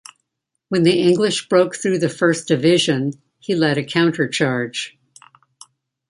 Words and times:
When 0.69 0.81
the 0.81 0.99
English 0.99 1.47
broke 1.47 1.75
through 1.75 1.99
the 1.99 2.09
first 2.09 2.47
division, 2.47 3.21
he 3.37 3.53
led 3.53 3.77
a 3.77 3.83
countercharge. 3.83 4.97